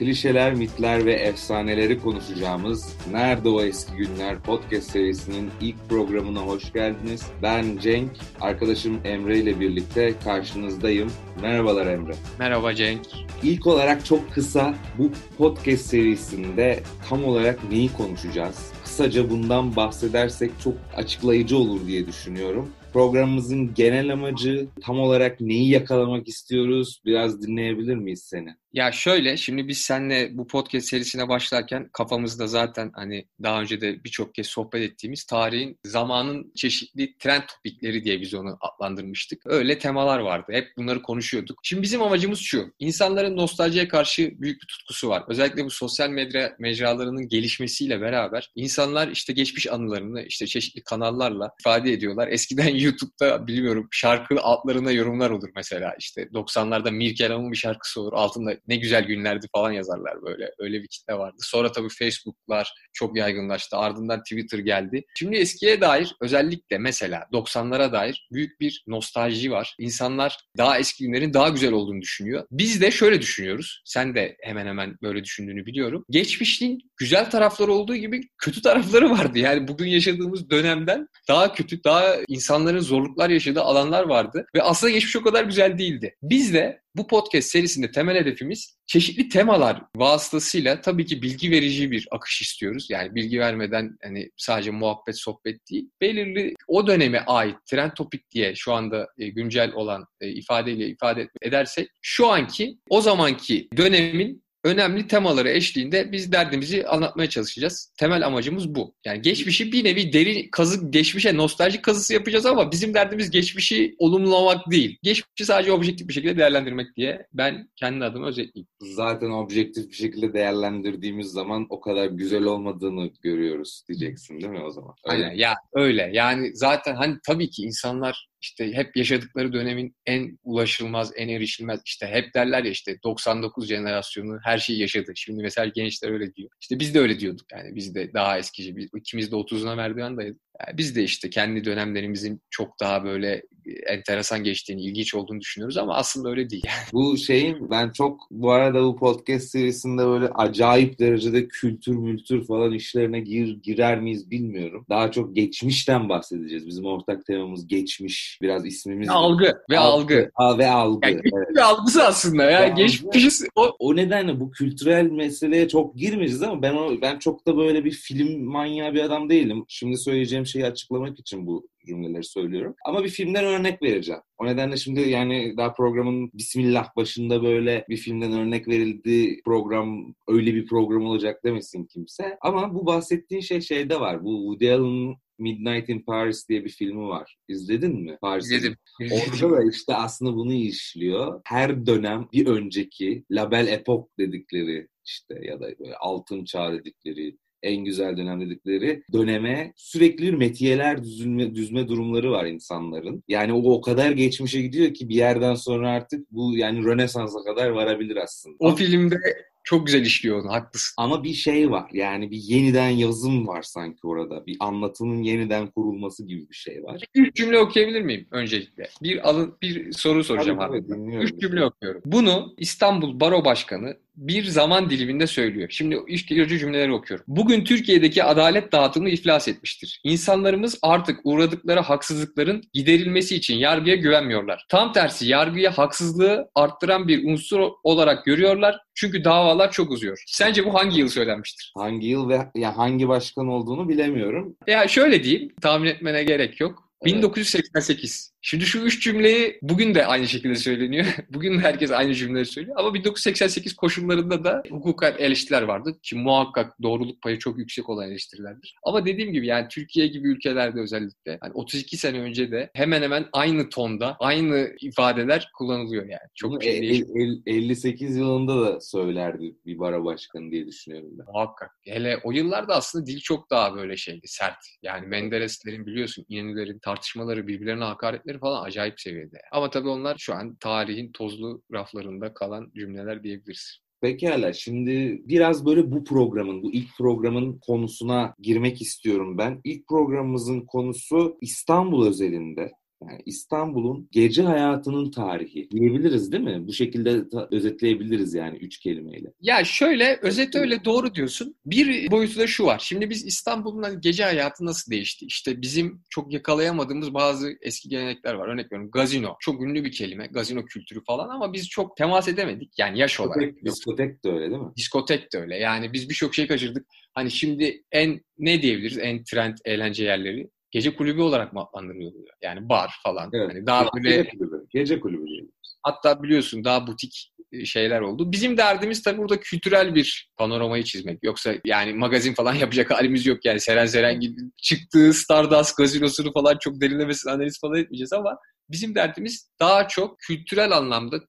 [0.00, 7.26] klişeler, mitler ve efsaneleri konuşacağımız Nerede O Eski Günler podcast serisinin ilk programına hoş geldiniz.
[7.42, 8.10] Ben Cenk,
[8.40, 11.12] arkadaşım Emre ile birlikte karşınızdayım.
[11.42, 12.12] Merhabalar Emre.
[12.38, 13.06] Merhaba Cenk.
[13.42, 18.72] İlk olarak çok kısa bu podcast serisinde tam olarak neyi konuşacağız?
[18.84, 22.70] Kısaca bundan bahsedersek çok açıklayıcı olur diye düşünüyorum.
[22.92, 27.00] Programımızın genel amacı tam olarak neyi yakalamak istiyoruz?
[27.04, 28.59] Biraz dinleyebilir miyiz seni?
[28.72, 34.04] Ya şöyle şimdi biz seninle bu podcast serisine başlarken kafamızda zaten hani daha önce de
[34.04, 39.42] birçok kez sohbet ettiğimiz tarihin zamanın çeşitli trend topikleri diye biz onu adlandırmıştık.
[39.46, 40.52] Öyle temalar vardı.
[40.52, 41.60] Hep bunları konuşuyorduk.
[41.62, 42.74] Şimdi bizim amacımız şu.
[42.78, 45.24] İnsanların nostaljiye karşı büyük bir tutkusu var.
[45.28, 51.92] Özellikle bu sosyal medya mecralarının gelişmesiyle beraber insanlar işte geçmiş anılarını işte çeşitli kanallarla ifade
[51.92, 52.28] ediyorlar.
[52.28, 55.94] Eskiden YouTube'da bilmiyorum şarkı altlarına yorumlar olur mesela.
[55.98, 58.12] İşte 90'larda Mirkelam'ın bir şarkısı olur.
[58.12, 60.50] Altında ne güzel günlerdi falan yazarlar böyle.
[60.58, 61.36] Öyle bir kitle vardı.
[61.40, 63.76] Sonra tabii Facebook'lar çok yaygınlaştı.
[63.76, 65.04] Ardından Twitter geldi.
[65.18, 69.74] Şimdi eskiye dair özellikle mesela 90'lara dair büyük bir nostalji var.
[69.78, 72.46] İnsanlar daha eski günlerin daha güzel olduğunu düşünüyor.
[72.50, 73.82] Biz de şöyle düşünüyoruz.
[73.84, 76.04] Sen de hemen hemen böyle düşündüğünü biliyorum.
[76.10, 79.38] Geçmişin güzel tarafları olduğu gibi kötü tarafları vardı.
[79.38, 84.46] Yani bugün yaşadığımız dönemden daha kötü, daha insanların zorluklar yaşadığı alanlar vardı.
[84.54, 86.16] Ve aslında geçmiş o kadar güzel değildi.
[86.22, 92.08] Biz de bu podcast serisinde temel hedefimiz çeşitli temalar vasıtasıyla tabii ki bilgi verici bir
[92.10, 92.86] akış istiyoruz.
[92.90, 95.90] Yani bilgi vermeden hani sadece muhabbet sohbet değil.
[96.00, 101.28] Belirli o döneme ait trend topik diye şu anda e, güncel olan e, ifadeyle ifade
[101.42, 107.92] edersek şu anki o zamanki dönemin önemli temaları eşliğinde biz derdimizi anlatmaya çalışacağız.
[107.96, 108.94] Temel amacımız bu.
[109.04, 114.70] Yani geçmişi bir nevi derin kazı, geçmişe nostaljik kazısı yapacağız ama bizim derdimiz geçmişi olumlamak
[114.70, 114.98] değil.
[115.02, 118.68] Geçmişi sadece objektif bir şekilde değerlendirmek diye ben kendi adıma özetleyeyim.
[118.80, 124.70] Zaten objektif bir şekilde değerlendirdiğimiz zaman o kadar güzel olmadığını görüyoruz diyeceksin değil mi o
[124.70, 124.94] zaman?
[125.04, 125.24] Öyle.
[125.24, 126.10] Aynen ya öyle.
[126.12, 132.06] Yani zaten hani tabii ki insanlar işte hep yaşadıkları dönemin en ulaşılmaz, en erişilmez işte
[132.06, 135.12] hep derler ya işte 99 jenerasyonu her şeyi yaşadı.
[135.16, 136.50] Şimdi mesela gençler öyle diyor.
[136.60, 138.76] İşte biz de öyle diyorduk yani biz de daha eskici.
[138.76, 140.40] Biz, ikimiz de 30'una merdivendaydık.
[140.40, 143.42] Yani biz de işte kendi dönemlerimizin çok daha böyle
[143.86, 146.66] enteresan geçtiğini, ilginç olduğunu düşünüyoruz ama aslında öyle değil.
[146.92, 152.72] bu şeyin ben çok bu arada bu podcast serisinde böyle acayip derecede kültür mültür falan
[152.72, 154.86] işlerine gir, girer miyiz bilmiyorum.
[154.88, 156.66] Daha çok geçmişten bahsedeceğiz.
[156.66, 158.38] Bizim ortak temamız geçmiş.
[158.42, 159.08] Biraz ismimiz.
[159.08, 160.30] Algı ve algı.
[160.34, 160.58] algı.
[160.58, 161.08] ve algı.
[161.08, 161.58] Yani evet.
[161.58, 162.50] algısı aslında ya.
[162.50, 163.76] Yani geçmiş o...
[163.78, 167.90] o nedenle bu kültürel meseleye çok girmeyeceğiz ama ben o, ben çok da böyle bir
[167.90, 169.64] film manyağı bir adam değilim.
[169.68, 172.74] Şimdi söyleyeceğim şeyi açıklamak için bu cümleleri söylüyorum.
[172.86, 174.22] Ama bir filmden örnek vereceğim.
[174.38, 180.54] O nedenle şimdi yani daha programın Bismillah başında böyle bir filmden örnek verildi program öyle
[180.54, 182.38] bir program olacak demesin kimse.
[182.40, 184.24] Ama bu bahsettiğin şey şeyde var.
[184.24, 187.36] Bu Woody Allen'ın Midnight in Paris diye bir filmi var.
[187.48, 188.18] İzledin mi?
[188.20, 188.56] Paris'in.
[188.56, 188.76] İzledim.
[189.00, 191.40] Orada da işte aslında bunu işliyor.
[191.44, 197.36] Her dönem bir önceki La Belle Époque dedikleri işte ya da böyle altın çağ dedikleri
[197.62, 203.24] en güzel dönem dedikleri döneme sürekli metiyeler düzülme, düzme durumları var insanların.
[203.28, 207.68] Yani o o kadar geçmişe gidiyor ki bir yerden sonra artık bu yani Rönesans'a kadar
[207.68, 208.56] varabilir aslında.
[208.58, 209.16] O filmde
[209.64, 210.94] çok güzel işliyor onu, haklısın.
[210.98, 211.90] Ama bir şey var.
[211.92, 214.46] Yani bir yeniden yazım var sanki orada.
[214.46, 217.04] Bir anlatının yeniden kurulması gibi bir şey var.
[217.14, 218.88] Üç cümle okuyabilir miyim öncelikle?
[219.02, 220.78] Bir alın bir soru soracağım abi.
[221.20, 222.02] Üç cümle okuyorum.
[222.04, 225.68] Bunu İstanbul Baro Başkanı bir zaman diliminde söylüyor.
[225.70, 227.24] Şimdi ilk gelici cümleleri okuyorum.
[227.28, 230.00] Bugün Türkiye'deki adalet dağıtımı iflas etmiştir.
[230.04, 234.66] İnsanlarımız artık uğradıkları haksızlıkların giderilmesi için yargıya güvenmiyorlar.
[234.68, 238.80] Tam tersi yargıya haksızlığı arttıran bir unsur olarak görüyorlar.
[238.94, 240.22] Çünkü davalar çok uzuyor.
[240.26, 241.72] Sence bu hangi yıl söylenmiştir?
[241.76, 244.56] Hangi yıl ve ya hangi başkan olduğunu bilemiyorum.
[244.66, 246.90] Ya şöyle diyeyim, tahmin etmene gerek yok.
[247.04, 248.29] 1988.
[248.42, 251.06] Şimdi şu üç cümleyi bugün de aynı şekilde söyleniyor.
[251.30, 252.76] bugün de herkes aynı cümleleri söylüyor.
[252.78, 255.98] Ama 1988 koşullarında da hukuka eleştiriler vardı.
[256.02, 258.74] Ki muhakkak doğruluk payı çok yüksek olan eleştirilerdir.
[258.82, 263.26] Ama dediğim gibi yani Türkiye gibi ülkelerde özellikle yani 32 sene önce de hemen hemen
[263.32, 266.28] aynı tonda, aynı ifadeler kullanılıyor yani.
[266.34, 271.26] Çok Bunu şey el, el, 58 yılında da söylerdi bir bara başkanı diye düşünüyorum ben.
[271.32, 271.70] Muhakkak.
[271.84, 274.56] Hele o yıllarda aslında dil çok daha böyle şeydi, sert.
[274.82, 277.84] Yani Mendereslerin biliyorsun İnönülerin tartışmaları, birbirlerine
[278.30, 279.38] hakaretleri falan acayip seviyede.
[279.52, 283.80] Ama tabii onlar şu an tarihin tozlu raflarında kalan cümleler diyebiliriz.
[284.00, 289.60] Pekala şimdi biraz böyle bu programın, bu ilk programın konusuna girmek istiyorum ben.
[289.64, 296.66] İlk programımızın konusu İstanbul özelinde Yani İstanbul'un gece hayatının tarihi diyebiliriz değil mi?
[296.66, 299.32] Bu şekilde özetleyebiliriz yani üç kelimeyle.
[299.40, 301.56] Ya şöyle özet öyle doğru diyorsun.
[301.66, 302.78] Bir boyutu da şu var.
[302.78, 305.26] Şimdi biz İstanbul'un hani gece hayatı nasıl değişti?
[305.26, 308.48] İşte bizim çok yakalayamadığımız bazı eski gelenekler var.
[308.48, 309.36] Örnek veriyorum gazino.
[309.40, 310.26] Çok ünlü bir kelime.
[310.26, 312.78] Gazino kültürü falan ama biz çok temas edemedik.
[312.78, 313.64] Yani yaş diskotek, olarak.
[313.64, 314.72] Diskotek de öyle değil mi?
[314.76, 315.56] Diskotek de öyle.
[315.56, 316.86] Yani biz birçok şey kaçırdık.
[317.14, 318.98] Hani şimdi en ne diyebiliriz?
[318.98, 322.12] En trend eğlence yerleri gece kulübü olarak mı adlandırılıyor?
[322.42, 323.30] Yani bar falan.
[323.32, 323.50] Evet.
[323.50, 324.66] Hani daha böyle Gece kulübü.
[324.70, 325.52] Gece kulübü diyelim.
[325.82, 328.32] hatta biliyorsun daha butik e, şeyler oldu.
[328.32, 331.18] Bizim derdimiz tabii burada kültürel bir panoramayı çizmek.
[331.22, 333.60] Yoksa yani magazin falan yapacak halimiz yok yani.
[333.60, 338.36] Seren Seren gibi çıktığı Stardust gazinosunu falan çok derinlemesine analiz falan etmeyeceğiz ama
[338.70, 341.20] bizim derdimiz daha çok kültürel anlamda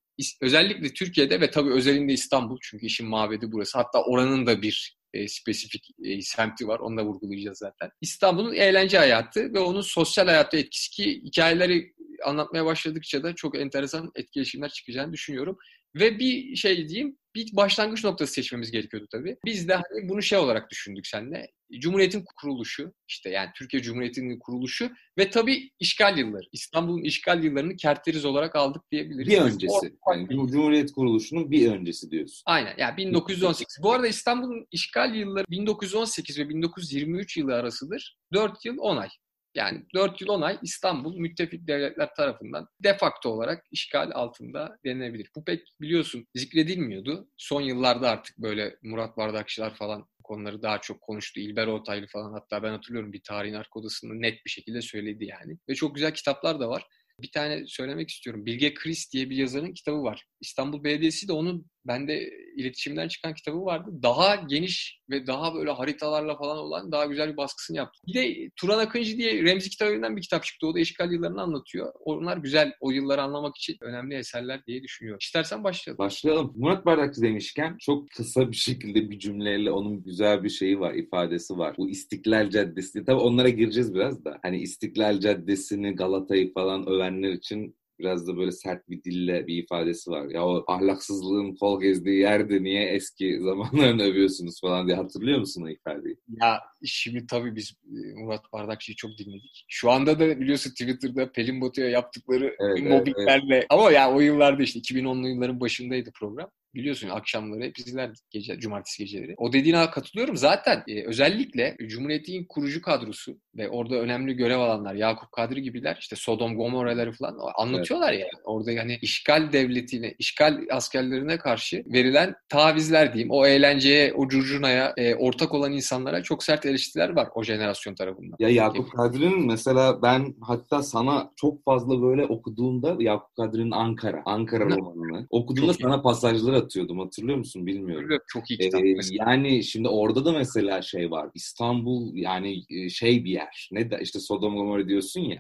[0.42, 3.78] özellikle Türkiye'de ve tabii özelinde İstanbul çünkü işin mabedi burası.
[3.78, 6.80] Hatta oranın da bir e, spesifik e, semti var.
[6.80, 7.92] Onu da vurgulayacağız zaten.
[8.02, 11.94] İstanbul'un eğlence hayatı ve onun sosyal hayatta etkisi ki hikayeleri
[12.26, 15.58] anlatmaya başladıkça da çok enteresan etkileşimler çıkacağını düşünüyorum.
[15.96, 19.38] Ve bir şey diyeyim, bir başlangıç noktası seçmemiz gerekiyordu tabii.
[19.46, 21.52] Biz de hani bunu şey olarak düşündük seninle.
[21.80, 26.46] Cumhuriyet'in kuruluşu, işte yani Türkiye Cumhuriyeti'nin kuruluşu ve tabii işgal yılları.
[26.52, 29.30] İstanbul'un işgal yıllarını kerteriz olarak aldık diyebiliriz.
[29.30, 29.94] Bir öncesi.
[30.10, 32.44] Yani Cumhuriyet kuruluşunun bir öncesi diyorsun.
[32.46, 32.74] Aynen.
[32.78, 33.80] Yani 1918.
[33.84, 38.18] Bu arada İstanbul'un işgal yılları 1918 ve 1923 yılı arasıdır.
[38.34, 39.10] 4 yıl 10 ay.
[39.56, 45.30] Yani 4 yıl 10 ay İstanbul müttefik devletler tarafından defakto olarak işgal altında denilebilir.
[45.36, 47.30] Bu pek biliyorsun zikredilmiyordu.
[47.38, 51.40] Son yıllarda artık böyle Murat Bardakçılar falan konuları daha çok konuştu.
[51.40, 55.58] İlber Ortaylı falan hatta ben hatırlıyorum bir tarihin arka odasında net bir şekilde söyledi yani.
[55.70, 56.86] Ve çok güzel kitaplar da var.
[57.22, 58.46] Bir tane söylemek istiyorum.
[58.46, 60.26] Bilge Kris diye bir yazarın kitabı var.
[60.42, 63.90] İstanbul Belediyesi de onun bende iletişimden çıkan kitabı vardı.
[64.04, 68.00] Daha geniş ve daha böyle haritalarla falan olan daha güzel bir baskısını yaptı.
[68.08, 70.68] Bir de Turan Akıncı diye Remzi kitabından bir kitap çıktı.
[70.68, 71.94] O da işgal yıllarını anlatıyor.
[72.00, 75.20] Onlar güzel o yılları anlamak için önemli eserler diye düşünüyorum.
[75.22, 75.98] İstersen başlayalım.
[75.98, 76.54] Başlayalım.
[76.56, 81.58] Murat Bardakçı demişken çok kısa bir şekilde bir cümleyle onun güzel bir şeyi var, ifadesi
[81.58, 81.76] var.
[81.78, 83.06] Bu İstiklal Caddesi.
[83.06, 84.40] Tabii onlara gireceğiz biraz da.
[84.42, 90.12] Hani İstiklal Caddesi'ni, Galata'yı falan övenler için biraz da böyle sert bir dille bir ifadesi
[90.12, 90.30] var.
[90.30, 95.70] Ya o ahlaksızlığın kol gezdiği yerde niye eski zamanlarını övüyorsunuz falan diye hatırlıyor musun o
[95.70, 96.18] ifadeyi?
[96.42, 97.74] Ya şimdi tabii biz
[98.16, 99.66] Murat Bardakçı'yı çok dinledik.
[99.68, 103.66] Şu anda da biliyorsun Twitter'da Pelin Batu'ya yaptıkları evet, mobbinglerle evet.
[103.70, 109.04] ama ya o yıllarda işte 2010'lu yılların başındaydı program biliyorsun akşamları hep izlerdik gece, cumartesi
[109.04, 109.34] geceleri.
[109.38, 110.38] O dediğine katılıyorum.
[110.38, 116.16] Zaten e, özellikle Cumhuriyet'in kurucu kadrosu ve orada önemli görev alanlar Yakup Kadri gibiler işte
[116.16, 118.22] Sodom Gomorra'ları falan anlatıyorlar evet.
[118.22, 118.44] yani.
[118.44, 123.32] Orada yani işgal devletine, işgal askerlerine karşı verilen tavizler diyeyim.
[123.32, 128.36] O eğlenceye, o curcunaya e, ortak olan insanlara çok sert eleştiriler var o jenerasyon tarafından.
[128.40, 134.66] Ya Yakup Kadri'nin mesela ben hatta sana çok fazla böyle okuduğumda Yakup Kadri'nin Ankara, Ankara
[134.66, 136.02] romanını okuduğumda çok sana iyi.
[136.02, 138.20] pasajları atıyordum hatırlıyor musun bilmiyorum.
[138.28, 138.82] Çok iyi kitap.
[138.84, 141.30] Ee, yani şimdi orada da mesela şey var.
[141.36, 143.70] İstanbul yani şey bir yer.
[143.72, 145.40] Ne de işte Sodom Gomorra diyorsun ya.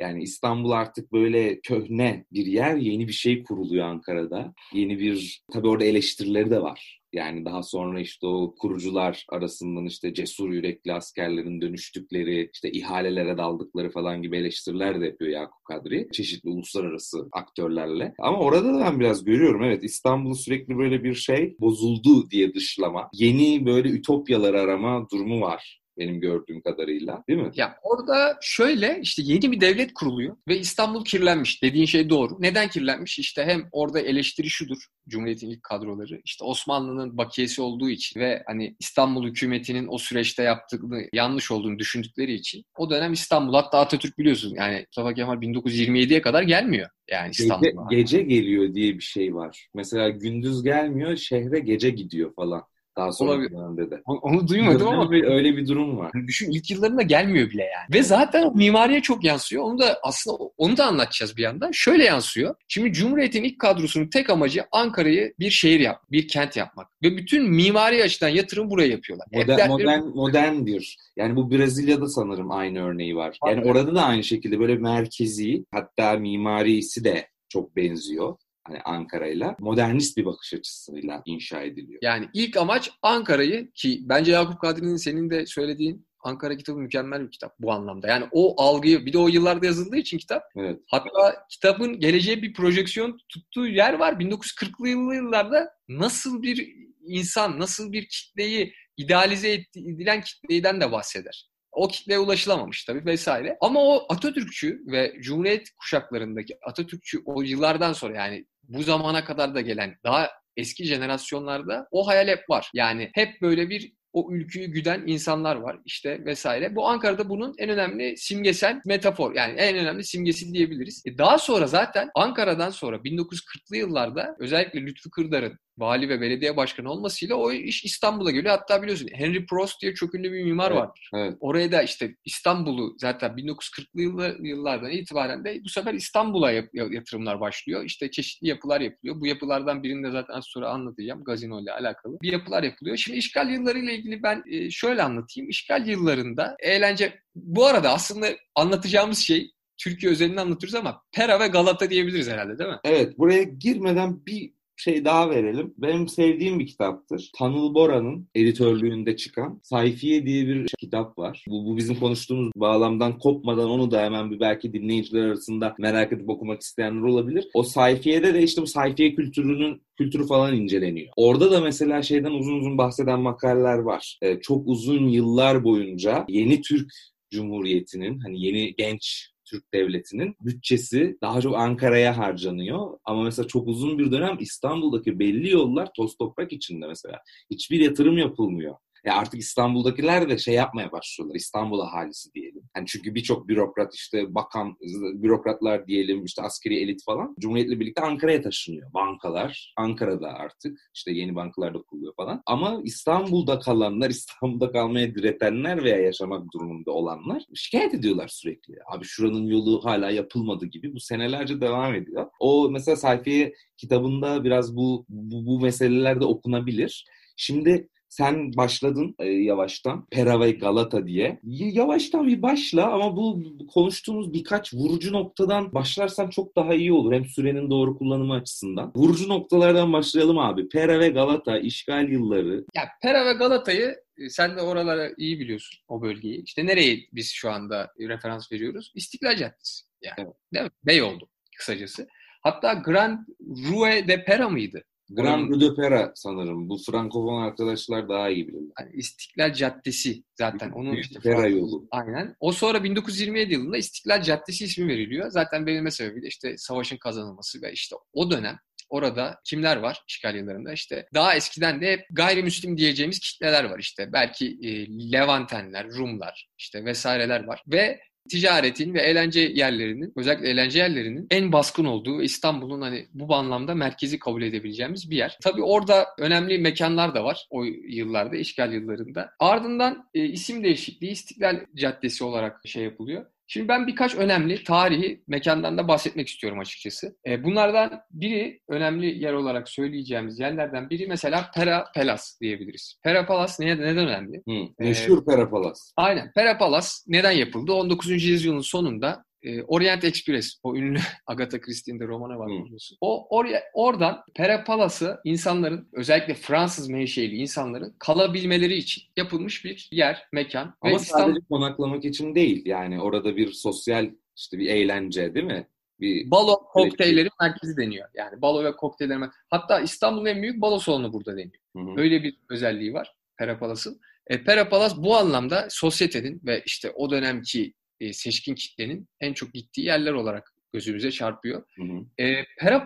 [0.00, 4.54] Yani İstanbul artık böyle köhne bir yer, yeni bir şey kuruluyor Ankara'da.
[4.74, 7.00] Yeni bir, tabii orada eleştirileri de var.
[7.12, 13.90] Yani daha sonra işte o kurucular arasından işte cesur yürekli askerlerin dönüştükleri, işte ihalelere daldıkları
[13.90, 16.08] falan gibi eleştiriler de yapıyor Yakup Kadri.
[16.12, 18.14] Çeşitli uluslararası aktörlerle.
[18.18, 23.10] Ama orada da ben biraz görüyorum evet İstanbul'u sürekli böyle bir şey bozuldu diye dışlama.
[23.12, 27.50] Yeni böyle ütopyalar arama durumu var benim gördüğüm kadarıyla değil mi?
[27.54, 31.62] Ya orada şöyle işte yeni bir devlet kuruluyor ve İstanbul kirlenmiş.
[31.62, 32.36] Dediğin şey doğru.
[32.38, 33.18] Neden kirlenmiş?
[33.18, 34.86] İşte hem orada eleştiri şudur.
[35.08, 36.20] Cumhuriyet'in ilk kadroları.
[36.24, 42.32] işte Osmanlı'nın bakiyesi olduğu için ve hani İstanbul hükümetinin o süreçte yaptığını yanlış olduğunu düşündükleri
[42.32, 47.88] için o dönem İstanbul hatta Atatürk biliyorsun yani Mustafa Kemal 1927'ye kadar gelmiyor yani İstanbul'a.
[47.90, 49.68] Gece, gece geliyor diye bir şey var.
[49.74, 52.62] Mesela gündüz gelmiyor şehre gece gidiyor falan.
[53.00, 53.50] Daha sonra Olabilir.
[53.50, 54.02] dönemde de.
[54.06, 56.12] Onu duymadım ama öyle bir durum var.
[56.26, 57.94] Düşün ilk yıllarında gelmiyor bile yani.
[57.98, 59.64] Ve zaten o mimariye çok yansıyor.
[59.64, 61.70] Onu da aslında onu da anlatacağız bir yandan.
[61.72, 62.54] Şöyle yansıyor.
[62.68, 66.88] Şimdi Cumhuriyet'in ilk kadrosunun tek amacı Ankara'yı bir şehir yap, bir kent yapmak.
[67.02, 69.26] Ve bütün mimari açıdan yatırım buraya yapıyorlar.
[69.32, 70.96] Modern, modern, modern bir.
[71.16, 73.38] Yani bu Brezilya'da sanırım aynı örneği var.
[73.46, 78.36] Yani orada da aynı şekilde böyle merkezi hatta mimarisi de çok benziyor
[78.70, 81.98] hani Ankara'yla modernist bir bakış açısıyla inşa ediliyor.
[82.02, 87.30] Yani ilk amaç Ankara'yı ki bence Yakup Kadri'nin senin de söylediğin Ankara kitabı mükemmel bir
[87.30, 88.08] kitap bu anlamda.
[88.08, 90.42] Yani o algıyı bir de o yıllarda yazıldığı için kitap.
[90.56, 90.80] Evet.
[90.86, 94.12] Hatta kitabın geleceğe bir projeksiyon tuttuğu yer var.
[94.12, 101.49] 1940'lı yıllarda nasıl bir insan, nasıl bir kitleyi idealize edilen kitleyden de bahseder.
[101.72, 103.56] O kitleye ulaşılamamış tabii vesaire.
[103.60, 109.60] Ama o Atatürkçü ve Cumhuriyet kuşaklarındaki Atatürkçü o yıllardan sonra yani bu zamana kadar da
[109.60, 112.70] gelen daha eski jenerasyonlarda o hayal hep var.
[112.74, 116.76] Yani hep böyle bir o ülküyü güden insanlar var işte vesaire.
[116.76, 121.02] Bu Ankara'da bunun en önemli simgesel metafor yani en önemli simgesi diyebiliriz.
[121.06, 126.90] E daha sonra zaten Ankara'dan sonra 1940'lı yıllarda özellikle Lütfü Kırdar'ın vali ve belediye başkanı
[126.90, 128.58] olmasıyla o iş İstanbul'a geliyor.
[128.58, 131.10] Hatta biliyorsun Henry Prost diye çok ünlü bir mimar evet, vardır.
[131.14, 131.36] Evet.
[131.40, 137.84] Oraya da işte İstanbul'u zaten 1940'lı yıllardan itibaren de bu sefer İstanbul'a yatırımlar başlıyor.
[137.84, 139.20] İşte çeşitli yapılar yapılıyor.
[139.20, 141.24] Bu yapılardan birini de zaten az sonra anlatacağım.
[141.24, 142.20] Gazino ile alakalı.
[142.22, 142.96] Bir yapılar yapılıyor.
[142.96, 145.50] Şimdi işgal yıllarıyla ilgili ben e, şöyle anlatayım.
[145.50, 151.90] İşgal yıllarında eğlence bu arada aslında anlatacağımız şey Türkiye özelini anlatıyoruz ama Pera ve Galata
[151.90, 152.78] diyebiliriz herhalde değil mi?
[152.84, 153.18] Evet.
[153.18, 155.74] Buraya girmeden bir şey daha verelim.
[155.78, 157.30] Benim sevdiğim bir kitaptır.
[157.38, 161.44] Tanıl Bora'nın editörlüğünde çıkan Sayfiye diye bir kitap var.
[161.48, 166.28] Bu, bu bizim konuştuğumuz bağlamdan kopmadan onu da hemen bir belki dinleyiciler arasında merak edip
[166.28, 167.48] okumak isteyenler olabilir.
[167.54, 171.12] O sayfiyede de işte bu sayfiye kültürünün kültürü falan inceleniyor.
[171.16, 174.18] Orada da mesela şeyden uzun uzun bahseden makaleler var.
[174.22, 176.90] Ee, çok uzun yıllar boyunca yeni Türk
[177.30, 182.98] Cumhuriyeti'nin hani yeni genç Türk Devleti'nin bütçesi daha çok Ankara'ya harcanıyor.
[183.04, 187.18] Ama mesela çok uzun bir dönem İstanbul'daki belli yollar toz toprak içinde mesela.
[187.50, 188.74] Hiçbir yatırım yapılmıyor.
[189.04, 191.34] Ya artık İstanbul'dakiler de şey yapmaya başlıyorlar.
[191.34, 192.62] İstanbul ahalisi diyelim.
[192.76, 194.76] Yani çünkü birçok bürokrat işte bakan,
[195.22, 198.92] bürokratlar diyelim işte askeri elit falan Cumhuriyet'le birlikte Ankara'ya taşınıyor.
[198.94, 202.42] Bankalar Ankara'da artık işte yeni bankalar da kuruluyor falan.
[202.46, 208.74] Ama İstanbul'da kalanlar, İstanbul'da kalmaya diretenler veya yaşamak durumunda olanlar şikayet ediyorlar sürekli.
[208.94, 210.94] Abi şuranın yolu hala yapılmadı gibi.
[210.94, 212.26] Bu senelerce devam ediyor.
[212.40, 217.06] O mesela sayfiye kitabında biraz bu, bu, bu meseleler de okunabilir.
[217.36, 221.40] Şimdi sen başladın e, yavaştan Pera ve Galata diye.
[221.44, 223.42] Yavaştan bir başla ama bu
[223.74, 227.12] konuştuğumuz birkaç vurucu noktadan başlarsan çok daha iyi olur.
[227.12, 228.92] Hem sürenin doğru kullanımı açısından.
[228.96, 230.68] Vurucu noktalardan başlayalım abi.
[230.68, 232.64] Pera ve Galata, işgal yılları.
[232.74, 236.42] Ya Pera ve Galata'yı e, sen de oralara iyi biliyorsun o bölgeyi.
[236.44, 238.92] İşte nereye biz şu anda referans veriyoruz?
[238.94, 239.84] İstiklal Caddesi.
[240.02, 240.34] Yani, evet.
[240.54, 240.70] Değil mi?
[240.86, 242.08] Beyoğlu kısacası.
[242.42, 244.84] Hatta Grand Rue de Pera mıydı?
[245.10, 246.68] Grand Rue de Pera sanırım.
[246.68, 248.72] Bu Frankofon arkadaşlar daha iyi bilirler.
[248.80, 250.70] Yani İstiklal Caddesi zaten.
[250.70, 251.88] Onun işte Pera yolu.
[251.90, 252.36] Aynen.
[252.40, 255.30] O sonra 1927 yılında İstiklal Caddesi ismi veriliyor.
[255.30, 258.58] Zaten verilme sebebi de işte savaşın kazanılması ve işte o dönem
[258.90, 260.72] orada kimler var işgal yıllarında?
[260.72, 264.12] İşte daha eskiden de hep gayrimüslim diyeceğimiz kitleler var işte.
[264.12, 267.62] Belki e, Levantenler, Rumlar işte vesaireler var.
[267.66, 273.74] Ve ticaretin ve eğlence yerlerinin, özellikle eğlence yerlerinin en baskın olduğu İstanbul'un hani bu anlamda
[273.74, 275.38] merkezi kabul edebileceğimiz bir yer.
[275.42, 279.30] Tabii orada önemli mekanlar da var o yıllarda, işgal yıllarında.
[279.38, 283.26] Ardından e, isim değişikliği İstiklal Caddesi olarak şey yapılıyor.
[283.52, 287.16] Şimdi ben birkaç önemli tarihi mekandan da bahsetmek istiyorum açıkçası.
[287.26, 293.00] E, bunlardan biri önemli yer olarak söyleyeceğimiz yerlerden biri mesela Pera Palas diyebiliriz.
[293.02, 294.42] Pera Palas neden, neden önemli?
[294.48, 295.92] Hı, meşhur ee, Pera Palas.
[295.96, 296.32] Aynen.
[296.32, 297.72] Pera Palas neden yapıldı?
[297.72, 298.10] 19.
[298.10, 302.98] yüzyılın sonunda e, Orient Express, o ünlü Agatha Christie'nin de romanı var biliyorsun.
[303.00, 310.22] O or oradan Pera Palas'ı insanların özellikle Fransız menşeli insanların kalabilmeleri için yapılmış bir yer,
[310.32, 310.74] mekan.
[310.80, 311.40] Ama Ve sadece İstanbul...
[311.50, 312.62] konaklamak için değil.
[312.66, 315.66] Yani orada bir sosyal işte bir eğlence değil mi?
[316.00, 318.08] Bir balo kokteylleri merkezi deniyor.
[318.14, 321.62] Yani balo ve kokteylleri Hatta İstanbul'un en büyük balo salonu burada deniyor.
[321.76, 322.00] Hı hı.
[322.00, 324.00] Öyle bir özelliği var Pera Palas'ın.
[324.26, 329.52] E, Pera Palas bu anlamda sosyetenin ve işte o dönemki e, seçkin kitlenin en çok
[329.52, 331.64] gittiği yerler olarak gözümüze çarpıyor.
[331.76, 332.24] Hı hı.
[332.24, 332.84] E, Pera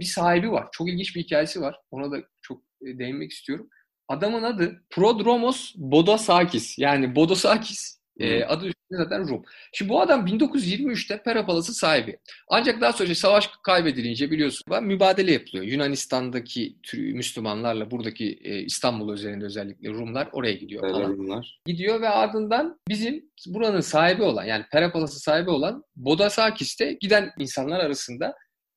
[0.00, 0.68] bir sahibi var.
[0.72, 1.76] Çok ilginç bir hikayesi var.
[1.90, 3.68] Ona da çok e, değinmek istiyorum.
[4.08, 6.78] Adamın adı Prodromos Bodasakis.
[6.78, 9.44] Yani Bodasakis e, adı üstünde zaten Rum.
[9.72, 12.18] Şimdi bu adam 1923'te Pera Palası sahibi.
[12.48, 15.64] Ancak daha sonra savaş kaybedilince biliyorsun mübadele yapılıyor.
[15.64, 21.08] Yunanistan'daki Müslümanlarla buradaki e, İstanbul üzerinde özellikle Rumlar oraya gidiyor falan.
[21.08, 21.60] Rumlar.
[21.66, 27.80] Gidiyor ve ardından bizim buranın sahibi olan yani Pera Palası sahibi olan Bodasakis'te giden insanlar
[27.80, 28.34] arasında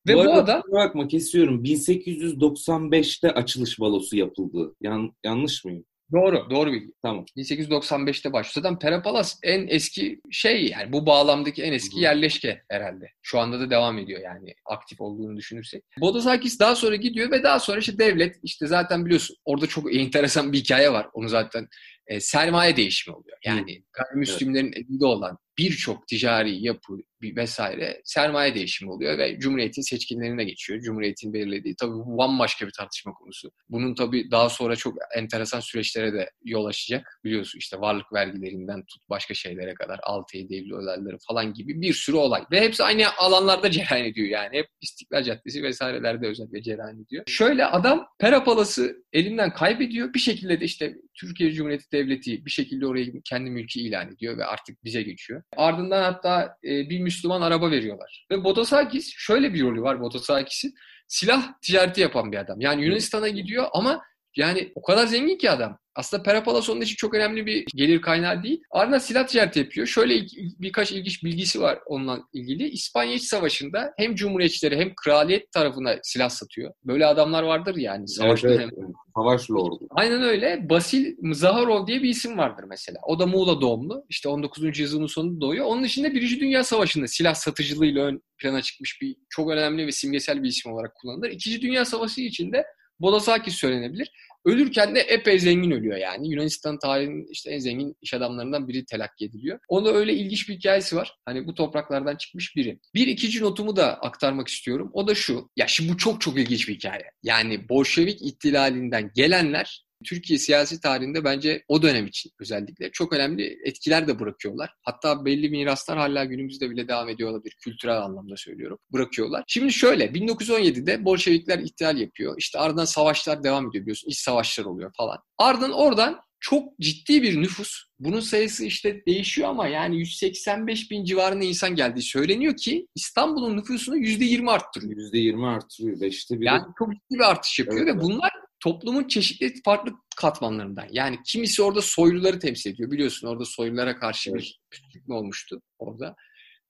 [0.08, 0.62] ve bu, bu adam...
[0.72, 1.64] Bakma kesiyorum.
[1.64, 4.76] 1895'te açılış balosu yapıldı.
[4.82, 5.86] Yan, yanlış mıyım?
[6.14, 6.92] Doğru, doğru bilgi.
[7.04, 7.26] Tamam.
[7.38, 8.54] 1895'te başlıyor.
[8.54, 13.12] Zaten Perapalas en eski şey yani bu bağlamdaki en eski yerleşke herhalde.
[13.22, 15.84] Şu anda da devam ediyor yani aktif olduğunu düşünürsek.
[16.02, 20.54] Bodosakis daha sonra gidiyor ve daha sonra işte devlet işte zaten biliyorsun orada çok enteresan
[20.54, 21.08] bir hikaye var.
[21.14, 21.68] Onu zaten
[22.08, 23.38] e, sermaye değişimi oluyor.
[23.46, 24.78] Yani gayrimüslimlerin evet.
[24.78, 30.80] elinde olan birçok ticari yapı, vesaire sermaye değişimi oluyor ve Cumhuriyet'in seçkinlerine geçiyor.
[30.80, 33.52] Cumhuriyet'in belirlediği tabii bu bambaşka bir tartışma konusu.
[33.70, 37.20] Bunun tabii daha sonra çok enteresan süreçlere de yol açacak.
[37.24, 42.16] Biliyorsun işte varlık vergilerinden tut başka şeylere kadar 6-7 Eylül olayları falan gibi bir sürü
[42.16, 42.44] olay.
[42.52, 44.58] Ve hepsi aynı alanlarda cereyan ediyor yani.
[44.58, 47.24] Hep İstiklal Caddesi vesairelerde özellikle cereyan ediyor.
[47.28, 50.14] Şöyle adam Pera Palası elinden kaybediyor.
[50.14, 54.46] Bir şekilde de işte Türkiye Cumhuriyeti Devleti bir şekilde orayı kendi mülkü ilan ediyor ve
[54.46, 55.44] artık bize geçiyor.
[55.58, 58.26] Ardından hatta e, bir Müslüman araba veriyorlar.
[58.32, 60.74] Ve Botasakis şöyle bir rolü var Botasakis'in.
[61.08, 62.62] Silah ticareti yapan bir adam.
[62.62, 64.02] Yani Yunanistan'a gidiyor ama
[64.36, 65.78] yani o kadar zengin ki adam.
[66.00, 68.62] Aslında Perapalas onun için çok önemli bir gelir kaynağı değil.
[68.72, 69.88] Ardından silah ticareti yapıyor.
[69.88, 70.26] Şöyle
[70.60, 72.70] birkaç ilginç bilgisi var onunla ilgili.
[72.70, 76.74] İspanya İç Savaşı'nda hem Cumhuriyetçileri hem Kraliyet tarafına silah satıyor.
[76.86, 78.08] Böyle adamlar vardır yani.
[78.08, 78.74] Savaş evet, evet.
[79.16, 79.88] Savaş lordu.
[79.90, 80.70] Aynen öyle.
[80.70, 83.00] Basil Zaharov diye bir isim vardır mesela.
[83.04, 84.06] O da Muğla doğumlu.
[84.10, 84.80] İşte 19.
[84.80, 85.66] yüzyılın sonunda doğuyor.
[85.66, 90.44] Onun dışında Birinci Dünya Savaşı'nda silah satıcılığıyla ön plana çıkmış bir çok önemli ve simgesel
[90.44, 91.30] bir isim olarak kullanılır.
[91.30, 92.66] İkinci Dünya Savaşı içinde
[93.00, 94.12] Bodasakis söylenebilir.
[94.46, 96.30] Ölürken de epey zengin ölüyor yani.
[96.30, 99.60] Yunanistan tarihinin işte en zengin iş adamlarından biri telakki ediliyor.
[99.68, 101.16] Onda öyle ilginç bir hikayesi var.
[101.26, 102.80] Hani bu topraklardan çıkmış biri.
[102.96, 104.90] Bir ikinci notumu da aktarmak istiyorum.
[104.94, 105.50] O da şu.
[105.56, 107.12] Ya şimdi bu çok çok ilginç bir hikaye.
[107.24, 114.08] Yani Bolşevik ihtilalinden gelenler Türkiye siyasi tarihinde bence o dönem için özellikle çok önemli etkiler
[114.08, 114.74] de bırakıyorlar.
[114.82, 117.56] Hatta belli miraslar hala günümüzde bile devam ediyor olabilir.
[117.64, 118.78] Kültürel anlamda söylüyorum.
[118.94, 119.44] Bırakıyorlar.
[119.48, 122.36] Şimdi şöyle 1917'de Bolşevikler ihtilal yapıyor.
[122.38, 124.10] İşte ardından savaşlar devam ediyor biliyorsun.
[124.10, 125.18] İç savaşlar oluyor falan.
[125.38, 127.84] Ardından oradan çok ciddi bir nüfus.
[128.00, 133.98] Bunun sayısı işte değişiyor ama yani 185 bin civarında insan geldiği söyleniyor ki İstanbul'un nüfusunu
[133.98, 134.94] %20 arttırıyor.
[134.94, 136.02] %20 arttırıyor.
[136.02, 136.46] Beşte biri.
[136.46, 140.88] Yani çok ciddi bir artış yapıyor evet, ve bunlar toplumun çeşitli farklı katmanlarından.
[140.92, 142.92] Yani kimisi orada soyluları temsil ediyor.
[142.92, 146.16] Biliyorsun orada soylulara karşı bir püskürtme olmuştu orada.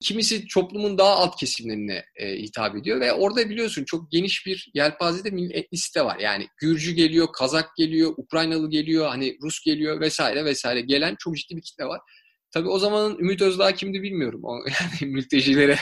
[0.02, 5.58] Kimisi toplumun daha alt kesimlerine e, hitap ediyor ve orada biliyorsun çok geniş bir yelpazede
[5.60, 6.20] etnisite var.
[6.20, 11.58] Yani Gürcü geliyor, Kazak geliyor, Ukraynalı geliyor, hani Rus geliyor vesaire vesaire gelen çok ciddi
[11.58, 12.02] bir kitle var.
[12.52, 14.42] Tabii o zamanın Ümit Özdağ kimdi bilmiyorum.
[14.44, 14.56] O,
[15.02, 15.78] yani mültecilere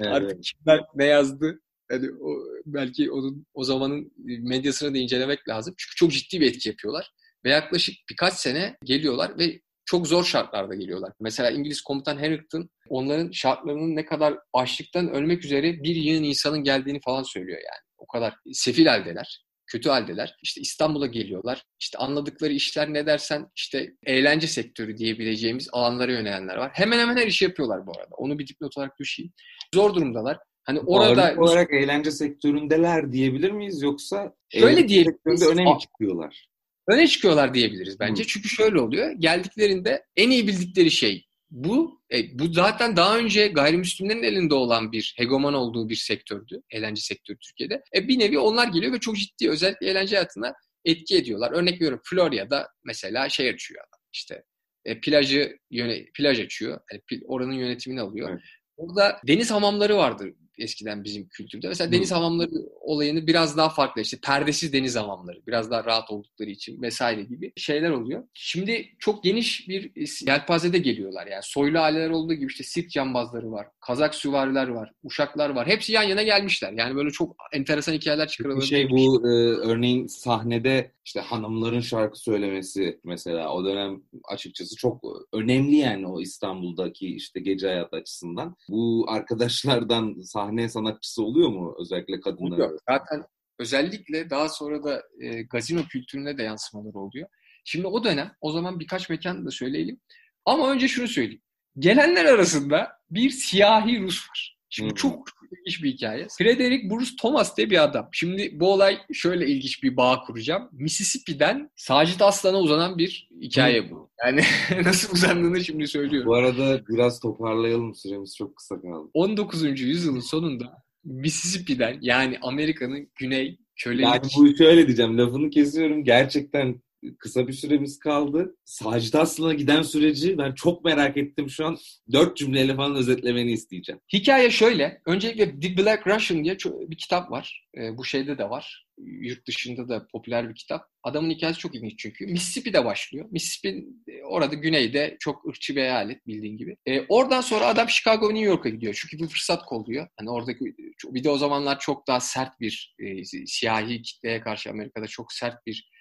[0.00, 0.12] evet.
[0.12, 1.60] artık kimler ne yazdı
[1.90, 5.74] yani o, belki onun o zamanın medyasını da incelemek lazım.
[5.78, 7.10] Çünkü çok ciddi bir etki yapıyorlar.
[7.44, 11.12] Ve yaklaşık birkaç sene geliyorlar ve çok zor şartlarda geliyorlar.
[11.20, 17.00] Mesela İngiliz komutan Harrington onların şartlarının ne kadar açlıktan ölmek üzere bir yığın insanın geldiğini
[17.00, 17.82] falan söylüyor yani.
[17.98, 20.36] O kadar sefil haldeler, kötü haldeler.
[20.42, 21.64] İşte İstanbul'a geliyorlar.
[21.80, 26.70] İşte anladıkları işler ne dersen işte eğlence sektörü diyebileceğimiz alanlara yönelenler var.
[26.74, 28.14] Hemen hemen her işi yapıyorlar bu arada.
[28.16, 29.32] Onu bir dipnot olarak düşeyim.
[29.74, 30.38] Zor durumdalar.
[30.68, 35.46] Hani orada Ağırlık olarak eğlence sektöründeler diyebilir miyiz yoksa şöyle diyebiliriz.
[35.46, 36.48] öne mi çıkıyorlar?
[36.88, 38.22] Öne çıkıyorlar diyebiliriz bence.
[38.22, 38.26] Hı.
[38.26, 39.12] Çünkü şöyle oluyor.
[39.12, 42.00] Geldiklerinde en iyi bildikleri şey bu.
[42.12, 46.62] E, bu zaten daha önce gayrimüslimlerin elinde olan bir hegemon olduğu bir sektördü.
[46.70, 47.82] Eğlence sektörü Türkiye'de.
[47.96, 50.54] E, bir nevi onlar geliyor ve çok ciddi özellikle eğlence hayatına
[50.84, 51.52] etki ediyorlar.
[51.52, 54.00] Örnek veriyorum Florya'da mesela şey açıyor adam.
[54.12, 54.42] İşte
[54.84, 56.80] e, plajı yöne, plaj açıyor.
[56.92, 58.30] Yani oranın yönetimini alıyor.
[58.30, 58.40] Evet.
[58.76, 61.68] Orada deniz hamamları vardır eskiden bizim kültürde.
[61.68, 64.02] Mesela deniz hamamları olayını biraz daha farklı.
[64.02, 65.40] İşte perdesiz deniz hamamları.
[65.46, 68.24] Biraz daha rahat oldukları için vesaire gibi şeyler oluyor.
[68.34, 69.92] Şimdi çok geniş bir
[70.26, 71.26] yelpazede geliyorlar.
[71.26, 73.66] Yani soylu aileler olduğu gibi işte sirk cambazları var.
[73.80, 74.92] Kazak süvariler var.
[75.02, 75.66] Uşaklar var.
[75.66, 76.72] Hepsi yan yana gelmişler.
[76.72, 78.66] Yani böyle çok enteresan hikayeler çıkarılabilir.
[78.66, 79.32] Şey bu e,
[79.68, 87.06] örneğin sahnede işte hanımların şarkı söylemesi mesela o dönem açıkçası çok önemli yani o İstanbul'daki
[87.16, 88.56] işte gece hayatı açısından.
[88.68, 92.56] Bu arkadaşlardan sahne sanatçısı oluyor mu özellikle kadınlar?
[92.56, 92.78] Oluyor.
[92.88, 93.24] Zaten
[93.58, 97.28] özellikle daha sonra da e, gazino kültürüne de yansımalar oluyor.
[97.64, 100.00] Şimdi o dönem o zaman birkaç mekan da söyleyelim.
[100.44, 101.42] Ama önce şunu söyleyeyim.
[101.78, 104.56] Gelenler arasında bir siyahi Rus var.
[104.68, 104.96] Şimdi hmm.
[104.96, 105.28] çok
[105.68, 106.26] ilginç bir hikaye.
[106.38, 108.08] Frederick Bruce Thomas diye bir adam.
[108.12, 110.68] Şimdi bu olay şöyle ilginç bir bağ kuracağım.
[110.72, 114.10] Mississippi'den Sacit Aslan'a uzanan bir hikaye bu.
[114.24, 114.40] Yani
[114.84, 116.28] nasıl uzandığını şimdi söylüyorum.
[116.28, 119.10] Bu arada biraz toparlayalım süremiz çok kısa kaldı.
[119.14, 119.80] 19.
[119.80, 120.64] yüzyılın sonunda
[121.04, 124.04] Mississippi'den yani Amerika'nın güney kölelik...
[124.04, 126.04] Yani bu şöyle diyeceğim lafını kesiyorum.
[126.04, 126.82] Gerçekten
[127.18, 128.56] kısa bir süremiz kaldı.
[128.64, 131.76] Sacit Aslan'a giden süreci ben çok merak ettim şu an.
[132.12, 134.00] Dört cümleyle falan özetlemeni isteyeceğim.
[134.12, 135.02] Hikaye şöyle.
[135.06, 137.68] Öncelikle The Black Russian diye bir kitap var.
[137.78, 138.86] E, bu şeyde de var.
[138.98, 140.82] Yurt dışında da popüler bir kitap.
[141.02, 142.26] Adamın hikayesi çok ilginç çünkü.
[142.26, 143.26] Mississippi'de başlıyor.
[143.30, 146.76] Mississippi e, orada güneyde çok ırkçı bir eyalet bildiğin gibi.
[146.86, 148.98] E, oradan sonra adam Chicago New York'a gidiyor.
[149.00, 150.08] Çünkü bir fırsat kolluyor.
[150.16, 155.06] Hani oradaki bir de o zamanlar çok daha sert bir e, siyahi kitleye karşı Amerika'da
[155.06, 155.97] çok sert bir e,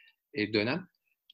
[0.53, 0.87] dönem.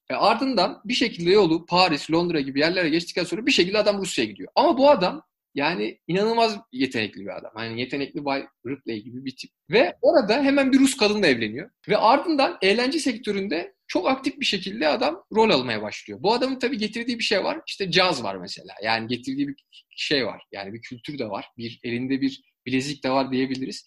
[0.09, 4.31] E, ardından bir şekilde yolu Paris, Londra gibi yerlere geçtikten sonra bir şekilde adam Rusya'ya
[4.31, 4.49] gidiyor.
[4.55, 5.23] Ama bu adam
[5.55, 7.51] Yani inanılmaz yetenekli bir adam.
[7.55, 9.51] Hani yetenekli Bay Ripley gibi bir tip.
[9.71, 11.69] Ve orada hemen bir Rus kadınla evleniyor.
[11.89, 16.19] Ve ardından eğlence sektöründe çok aktif bir şekilde adam rol almaya başlıyor.
[16.23, 17.61] Bu adamın tabii getirdiği bir şey var.
[17.67, 18.73] İşte caz var mesela.
[18.83, 19.55] Yani getirdiği bir
[19.89, 20.43] şey var.
[20.51, 21.45] Yani bir kültür de var.
[21.57, 23.85] Bir elinde bir bilezik de var diyebiliriz.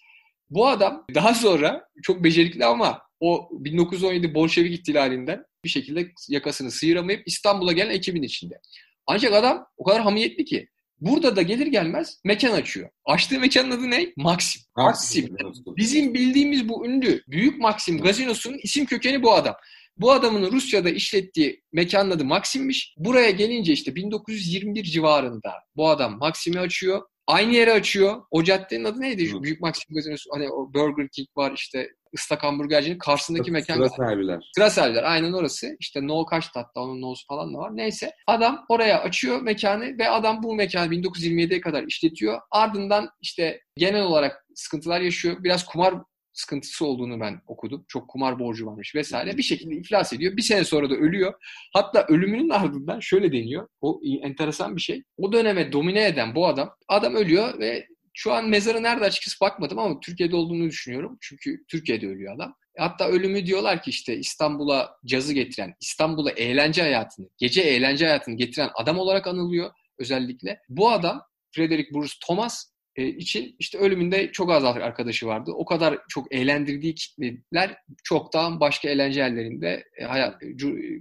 [0.50, 7.22] Bu adam daha sonra çok becerikli ama o 1917 Bolşevik ihtilalinden bir şekilde yakasını sıyıramayıp
[7.26, 8.60] İstanbul'a gelen ekibin içinde.
[9.06, 10.68] Ancak adam o kadar hamiyetli ki
[11.00, 12.90] burada da gelir gelmez mekan açıyor.
[13.04, 14.12] Açtığı mekanın adı ne?
[14.16, 14.62] Maxim.
[14.76, 15.36] Maxim.
[15.76, 19.54] Bizim bildiğimiz bu ünlü Büyük Maxim gazinosunun isim kökeni bu adam.
[19.96, 22.94] Bu adamın Rusya'da işlettiği mekanın adı Maxim'miş.
[22.98, 27.02] Buraya gelince işte 1921 civarında bu adam Maxim'i açıyor.
[27.26, 28.22] Aynı yere açıyor.
[28.30, 29.32] O caddenin adı neydi?
[29.32, 29.42] Hı.
[29.42, 30.30] Büyük Maxim gazinosu.
[30.32, 33.74] Hani o Burger King var işte ıslak hamburgercinin karşısındaki mekan.
[33.74, 34.50] Sıra serviler.
[34.54, 35.02] Sıra serviler.
[35.02, 35.76] Aynen orası.
[35.80, 37.76] İşte No kaç hatta onun No'su falan da var.
[37.76, 38.10] Neyse.
[38.26, 42.40] Adam oraya açıyor mekanı ve adam bu mekanı 1927'ye kadar işletiyor.
[42.50, 45.36] Ardından işte genel olarak sıkıntılar yaşıyor.
[45.44, 45.94] Biraz kumar
[46.36, 47.84] sıkıntısı olduğunu ben okudum.
[47.88, 49.36] Çok kumar borcu varmış vesaire.
[49.36, 50.36] Bir şekilde iflas ediyor.
[50.36, 51.34] Bir sene sonra da ölüyor.
[51.72, 53.68] Hatta ölümünün ardından şöyle deniyor.
[53.80, 55.02] O enteresan bir şey.
[55.16, 59.78] O döneme domine eden bu adam, adam ölüyor ve şu an mezarı nerede açıkçası bakmadım
[59.78, 61.18] ama Türkiye'de olduğunu düşünüyorum.
[61.20, 62.54] Çünkü Türkiye'de ölüyor adam.
[62.78, 68.70] Hatta ölümü diyorlar ki işte İstanbul'a cazı getiren, İstanbul'a eğlence hayatını, gece eğlence hayatını getiren
[68.74, 70.60] adam olarak anılıyor özellikle.
[70.68, 71.22] Bu adam
[71.52, 75.52] Frederick Bruce Thomas e, için işte ölümünde çok az arkadaşı vardı.
[75.54, 80.42] O kadar çok eğlendirdiği kitleler çoktan başka eğlence yerlerinde e, hayat,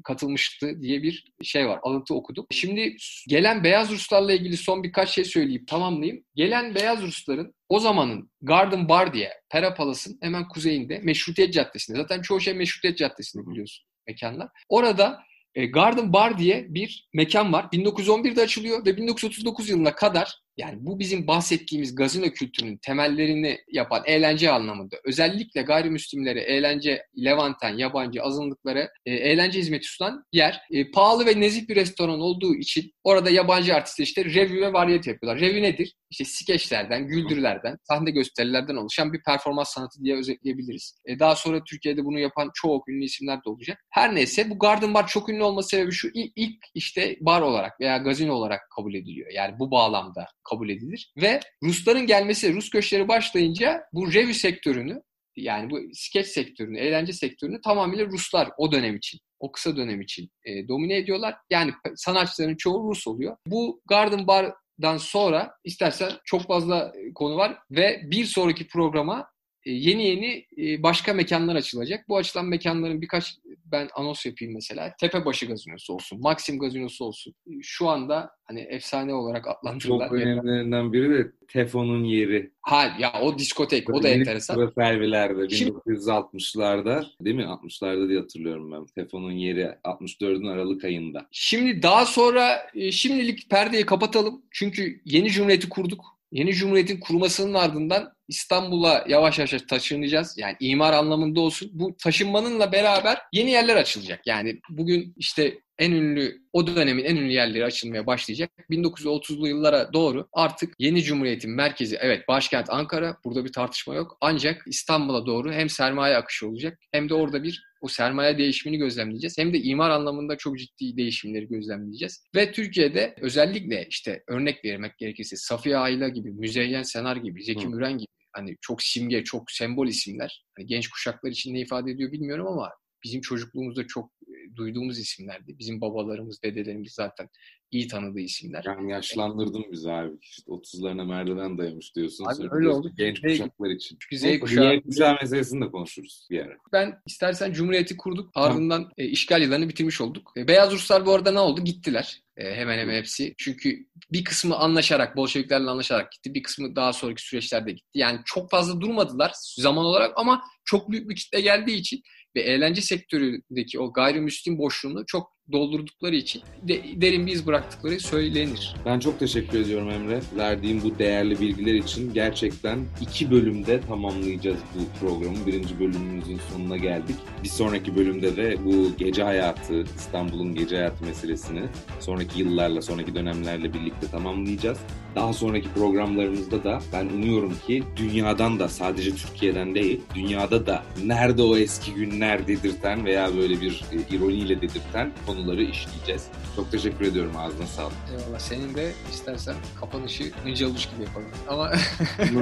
[0.04, 1.80] katılmıştı diye bir şey var.
[1.84, 2.46] Alıntı okudum.
[2.52, 2.96] Şimdi
[3.28, 6.24] gelen Beyaz Ruslarla ilgili son birkaç şey söyleyip tamamlayayım.
[6.36, 11.98] Gelen Beyaz Rusların o zamanın Garden Bar diye Pera Palas'ın hemen kuzeyinde Meşrutiyet Caddesi'nde.
[11.98, 14.50] Zaten çoğu şey Meşrutiyet Caddesi'nde biliyorsun mekanlar.
[14.70, 15.24] Orada
[15.56, 17.66] e, Garden Bar diye bir mekan var.
[17.74, 24.52] 1911'de açılıyor ve 1939 yılına kadar yani bu bizim bahsettiğimiz gazino kültürünün temellerini yapan eğlence
[24.52, 30.62] anlamında özellikle gayrimüslimlere eğlence, levanten, yabancı azınlıklara e, eğlence hizmeti sunan yer.
[30.72, 35.08] E, pahalı ve nezih bir restoran olduğu için orada yabancı artistler işte revü ve variyet
[35.08, 35.41] yapıyorlar.
[35.41, 35.96] Revü nedir?
[36.10, 41.00] İşte skeçlerden, güldürülerden, sahne gösterilerden oluşan bir performans sanatı diye özetleyebiliriz.
[41.06, 43.86] E, daha sonra Türkiye'de bunu yapan çok ünlü isimler de olacak.
[43.89, 47.98] Her neyse bu Garden Bar çok ünlü olması sebebi şu ilk işte bar olarak veya
[47.98, 49.32] gazino olarak kabul ediliyor.
[49.32, 51.14] Yani bu bağlamda kabul edilir.
[51.18, 55.02] Ve Rusların gelmesi, Rus göçleri başlayınca bu revü sektörünü
[55.36, 60.30] yani bu skeç sektörünü, eğlence sektörünü tamamıyla Ruslar o dönem için, o kısa dönem için
[60.46, 61.36] e, domine ediyorlar.
[61.50, 63.38] Yani sanatçıların çoğu Rus oluyor.
[63.48, 69.35] Bu Garden Bar'dan sonra istersen çok fazla konu var ve bir sonraki programa e,
[69.65, 72.10] yeni yeni e, başka mekanlar açılacak.
[72.10, 74.95] Bu açılan mekanların birkaç ben anons yapayım mesela.
[74.99, 77.34] Tepebaşı gazinosu olsun, Maxim gazinosu olsun.
[77.62, 80.08] Şu anda hani efsane olarak adlandırılan.
[80.08, 82.51] Çok önemlilerinden biri de Tefon'un yeri.
[82.62, 84.56] Ha ya o diskotek o da enteresan.
[84.56, 87.43] Sıra servilerde 1960'larda değil mi?
[87.43, 88.86] 60'larda diye hatırlıyorum ben.
[88.86, 91.28] Tefon'un yeri 64'ün Aralık ayında.
[91.32, 94.41] Şimdi daha sonra e, şimdilik perdeyi kapatalım.
[94.51, 96.14] Çünkü yeni cumhuriyeti kurduk.
[96.36, 100.38] Yeni cumhuriyetin kurmasının ardından İstanbul'a yavaş yavaş taşınacağız.
[100.38, 101.69] Yani imar anlamında olsun.
[101.74, 104.28] Bu taşınmanınla beraber yeni yerler açılacak.
[104.28, 108.52] Yani bugün işte en ünlü, o dönemin en ünlü yerleri açılmaya başlayacak.
[108.69, 114.17] 1930'lu yıllara doğru artık yeni cumhuriyetin merkezi, evet başkent Ankara, burada bir tartışma yok.
[114.21, 119.38] Ancak İstanbul'a doğru hem sermaye akışı olacak hem de orada bir o sermaye değişimini gözlemleyeceğiz.
[119.38, 122.24] Hem de imar anlamında çok ciddi değişimleri gözlemleyeceğiz.
[122.36, 127.98] Ve Türkiye'de özellikle işte örnek vermek gerekirse Safiye Ayla gibi, Müzeyyen Senar gibi, Zeki Müren
[127.98, 130.45] gibi hani çok simge, çok sembol isimler.
[130.58, 132.71] Hani genç kuşaklar için ne ifade ediyor bilmiyorum ama
[133.04, 134.12] bizim çocukluğumuzda çok
[134.56, 135.60] duyduğumuz isimlerdi.
[135.60, 137.30] Bizim babalarımız, dedelerimiz zaten
[137.72, 138.63] iyi tanıdığı isimler.
[138.65, 140.12] Yani yaşlandırdın bizi abi.
[140.22, 142.26] İşte 30'larına merdiven dayamış diyorsun.
[142.26, 142.91] Abi öyle oldu.
[142.98, 143.98] Genç Z, kuşaklar için.
[144.00, 144.80] Çünkü Z kuşağı.
[144.80, 146.54] Z kuşağı meselesini de konuşuruz bir ara.
[146.74, 148.32] Ben istersen Cumhuriyeti kurduk.
[148.36, 150.34] Ardından e, işgal yıllarını bitirmiş olduk.
[150.38, 151.63] E, Beyaz Ruslar bu arada ne oldu?
[151.63, 152.22] Gittiler.
[152.38, 153.34] E, hemen hemen hepsi.
[153.38, 156.34] Çünkü bir kısmı anlaşarak, Bolşeviklerle anlaşarak gitti.
[156.34, 157.89] Bir kısmı daha sonraki süreçlerde gitti.
[157.94, 162.02] Yani çok fazla durmadılar zaman olarak ama çok büyük bir kitle geldiği için
[162.36, 168.76] ve eğlence sektöründeki o gayrimüslim boşluğunu çok doldurdukları için de, derin bir iz bıraktıkları söylenir.
[168.86, 170.22] Ben çok teşekkür ediyorum Emre.
[170.38, 175.46] Verdiğim bu değerli bilgiler için gerçekten iki bölümde tamamlayacağız bu programı.
[175.46, 177.16] Birinci bölümümüzün sonuna geldik.
[177.44, 181.62] Bir sonraki bölümde de bu gece hayatı, İstanbul'un gece hayatı meselesini
[182.00, 184.80] sonraki yıllarla, sonraki dönemlerle birlikte tamamlayacağız.
[185.16, 191.42] Daha sonraki programlarımızda da ben umuyorum ki dünyadan da sadece Türkiye'den değil, dünyada da nerede
[191.42, 193.82] o eski günler dedirten veya böyle bir
[194.12, 196.28] ironiyle dedirten konuları işleyeceğiz.
[196.56, 197.93] Çok teşekkür ediyorum ağzına sağlık.
[198.12, 198.39] Eyvallah.
[198.39, 201.28] Senin de istersen kapanışı Önce Avuç gibi yapalım.
[201.50, 201.71] Ama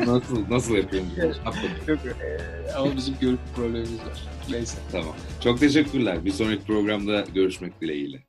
[0.06, 1.10] nasıl nasıl yapıyorum?
[1.18, 1.36] Yok,
[2.76, 4.28] ama bizim görüntü problemimiz var.
[4.50, 4.78] Neyse.
[4.92, 5.16] Tamam.
[5.44, 6.26] Çok teşekkürler.
[6.26, 8.24] Bir sonraki programda görüşmek dileğiyle.